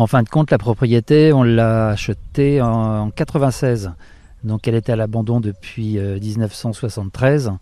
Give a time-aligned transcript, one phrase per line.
[0.00, 3.92] En fin de compte, la propriété, on l'a achetée en 96.
[4.44, 7.52] Donc elle était à l'abandon depuis 1973.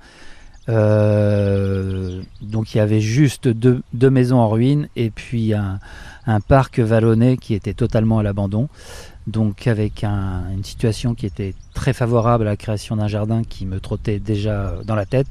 [0.69, 2.23] Euh,
[2.59, 5.79] donc il y avait juste deux, maisons en ruine et puis un,
[6.49, 8.69] parc vallonné qui était totalement à l'abandon.
[9.29, 13.79] Donc avec une situation qui était très favorable à la création d'un jardin qui me
[13.79, 15.29] trottait déjà dans la tête,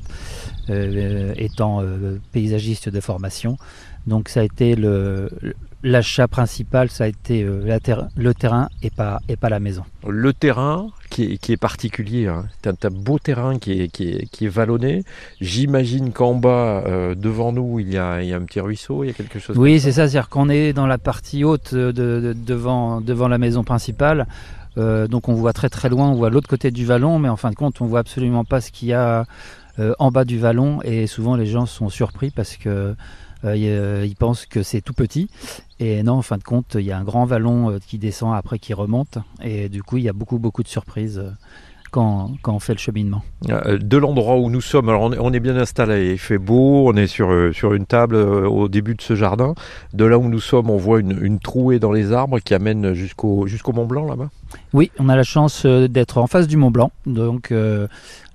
[0.69, 3.57] euh, étant euh, paysagiste de formation.
[4.05, 4.77] Donc ça a été
[5.83, 7.77] l'achat principal, ça a été euh,
[8.15, 9.83] le terrain et pas, et pas la maison.
[10.07, 10.87] Le terrain
[11.17, 12.45] qui est, qui est particulier, hein.
[12.61, 15.03] tu as, un beau terrain qui est, qui est, qui est vallonné.
[15.41, 19.03] J'imagine qu'en bas, euh, devant nous, il y, a, il y, a, un petit ruisseau,
[19.03, 21.73] il y a quelque chose Oui, c'est ça, c'est-à-dire qu'on est dans la partie haute
[21.73, 24.27] de, devant, devant la maison principale.
[24.77, 27.37] Euh, donc on voit très très loin, on voit l'autre côté du vallon, mais en
[27.37, 29.25] fin de compte, on voit absolument pas ce qu'il y a
[29.99, 30.81] en bas du vallon.
[30.83, 32.95] Et souvent, les gens sont surpris parce que
[33.45, 35.29] euh, ils pensent que c'est tout petit.
[35.79, 38.35] Et non, en fin de compte, il y a un grand vallon euh, qui descend
[38.35, 39.17] après qui remonte.
[39.43, 41.23] Et du coup, il y a beaucoup, beaucoup de surprises.
[41.87, 43.23] Euh, quand, quand, on fait le cheminement.
[43.41, 47.07] De l'endroit où nous sommes, alors on est, bien installé, il fait beau, on est
[47.07, 49.53] sur, sur une table au début de ce jardin.
[49.93, 52.93] De là où nous sommes, on voit une, une trouée dans les arbres qui amène
[52.93, 54.29] jusqu'au jusqu'au Mont Blanc là-bas?
[54.73, 57.53] Oui, on a la chance d'être en face du Mont Blanc, donc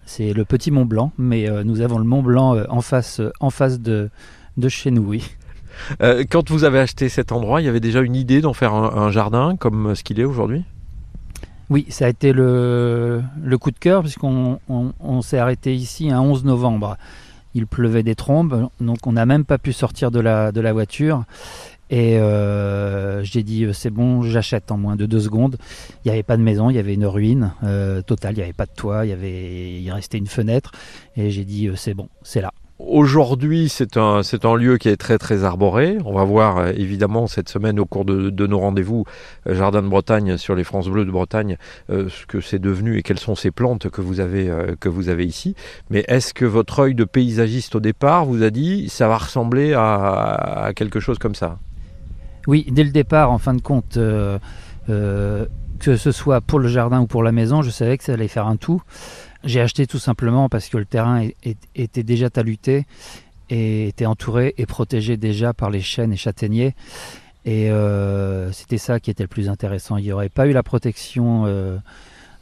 [0.07, 3.81] c'est le petit Mont Blanc, mais nous avons le Mont Blanc en face, en face
[3.81, 4.11] de,
[4.57, 5.25] de chez nous, oui.
[6.03, 8.75] Euh, quand vous avez acheté cet endroit, il y avait déjà une idée d'en faire
[8.75, 10.65] un, jardin comme ce qu'il est aujourd'hui?
[11.73, 13.23] Oui, ça a été le,
[13.59, 16.99] coup de cœur puisqu'on on, s'est arrêté ici un 11 novembre.
[17.55, 21.25] Il pleuvait des trombes, donc on n'a même pas pu sortir de la, voiture.
[21.89, 25.57] Et euh, j'ai dit c'est bon, j'achète en moins de deux secondes.
[26.05, 28.43] Il n'y avait pas de maison, il y avait une ruine euh, totale, il n'y
[28.43, 30.73] avait pas de toit, il y avait, il restait une fenêtre.
[31.17, 32.53] Et j'ai dit c'est bon, c'est là.
[32.89, 35.99] Aujourd'hui, c'est un, c'est un lieu qui est très très arboré.
[36.05, 39.05] On va voir euh, évidemment cette semaine au cours de, nos rendez-vous
[39.47, 41.59] euh, Jardin de Bretagne sur les France Bleues de Bretagne
[41.91, 45.09] euh, ce que c'est devenu et quelles sont ces plantes que vous avez, que vous
[45.09, 45.55] avez ici.
[45.91, 49.75] Mais est-ce que votre œil de paysagiste au départ vous a dit ça va ressembler
[49.75, 51.59] à, quelque chose comme ça?
[52.49, 55.49] Oui, dès le départ, en fin de compte, que
[55.97, 58.49] ce soit pour le jardin ou pour la maison, je savais que ça allait faire
[58.49, 58.83] un tout.
[59.45, 61.29] J'ai acheté tout simplement parce que le terrain
[61.75, 62.87] était déjà taluté
[63.51, 66.75] et était entouré et protégé déjà par les chênes et châtaigniers.
[67.45, 69.97] Et euh, c'était ça qui était le plus intéressant.
[69.97, 71.79] Il n'y aurait pas eu la protection euh,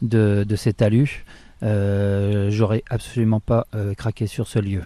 [0.02, 1.24] de, ces talus.
[1.62, 4.82] Euh, j'aurais absolument pas craqué sur ce lieu.